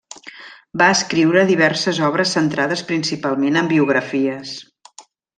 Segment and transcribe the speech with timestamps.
[0.81, 4.55] Va escriure diverses obres centrades principalment en biografies.